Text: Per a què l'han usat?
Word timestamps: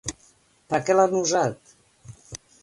Per 0.73 0.77
a 0.77 0.79
què 0.87 0.95
l'han 0.99 1.13
usat? 1.19 1.77